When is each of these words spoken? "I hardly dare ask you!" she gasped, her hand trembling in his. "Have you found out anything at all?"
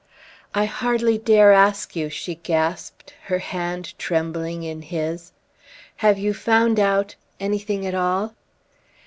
"I 0.55 0.65
hardly 0.65 1.19
dare 1.19 1.51
ask 1.51 1.95
you!" 1.95 2.09
she 2.09 2.33
gasped, 2.33 3.13
her 3.25 3.37
hand 3.37 3.93
trembling 3.99 4.63
in 4.63 4.81
his. 4.81 5.31
"Have 5.97 6.17
you 6.17 6.33
found 6.33 6.79
out 6.79 7.13
anything 7.39 7.85
at 7.85 7.93
all?" 7.93 8.33